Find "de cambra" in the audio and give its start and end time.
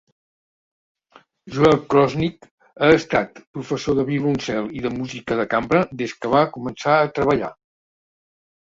5.43-5.87